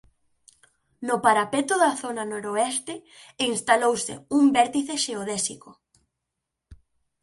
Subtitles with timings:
[1.07, 2.93] No parapeto da zona noroeste
[3.51, 5.69] instalouse un vértice xeodésico.